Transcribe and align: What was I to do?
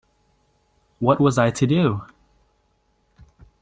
What 0.97 1.19
was 1.19 1.37
I 1.37 1.51
to 1.51 1.67
do? 1.67 2.01